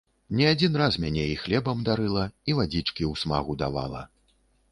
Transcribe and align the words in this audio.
Не 0.37 0.45
адзін 0.51 0.77
раз 0.81 0.93
мяне 1.03 1.25
і 1.33 1.35
хлебам 1.41 1.83
дарыла, 1.91 2.23
і 2.51 2.57
вадзічкі 2.59 3.03
ў 3.11 3.23
смагу 3.25 3.59
давала. 3.63 4.01